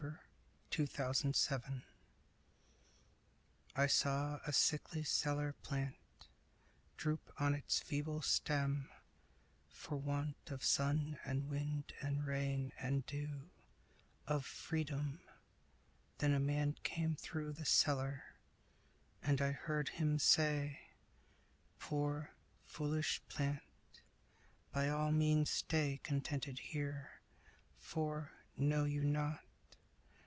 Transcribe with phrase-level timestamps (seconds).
[0.77, 0.97] W X.
[0.99, 1.83] Y Z The Incentive
[3.75, 5.95] I SAW a sickly cellar plant
[6.95, 8.89] Droop on its feeble stem,
[9.67, 13.49] for want Of sun and wind and rain and dew
[14.27, 15.19] Of freedom!
[16.19, 18.23] Then a man came through The cellar,
[19.21, 20.87] and I heard him say,
[21.79, 22.31] "Poor,
[22.65, 23.59] foolish plant,
[24.71, 27.19] by all means stay Contented here;
[27.75, 29.41] for know you not?